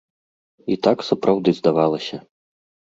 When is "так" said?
0.89-1.05